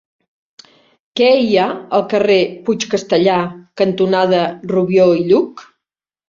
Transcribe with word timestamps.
Què 1.19 1.27
hi 1.41 1.51
ha 1.57 1.65
al 1.97 2.03
carrer 2.13 2.37
Puig 2.69 2.87
Castellar 2.95 3.37
cantonada 3.83 4.41
Rubió 4.73 5.07
i 5.21 5.23
Lluch? 5.31 5.63